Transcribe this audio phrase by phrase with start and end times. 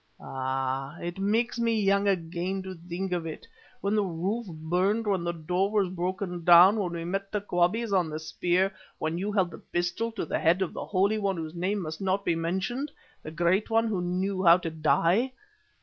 [0.19, 0.97] Ah!
[0.99, 3.47] it makes me young again to think of it,
[3.81, 7.93] when the roof burned; when the door was broken down; when we met the Quabies
[7.93, 11.37] on the spears; when you held the pistol to the head of the Holy One
[11.37, 12.91] whose name must not be mentioned,
[13.21, 15.33] the Great One who knew how to die.